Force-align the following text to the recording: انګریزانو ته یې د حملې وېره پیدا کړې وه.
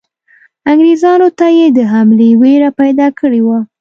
انګریزانو 0.71 1.29
ته 1.37 1.47
یې 1.57 1.67
د 1.77 1.79
حملې 1.91 2.29
وېره 2.41 2.69
پیدا 2.79 3.07
کړې 3.19 3.41
وه. 3.47 3.59